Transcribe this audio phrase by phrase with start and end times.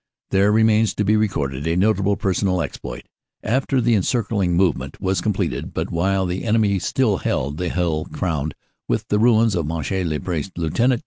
[0.31, 3.03] There remains to be recorded a notable personal exploit.
[3.43, 8.55] After the encircling movement was completed but while the enemy still held the hill crowned
[8.87, 10.79] with the ruins of Monchy le Preux, Lieut.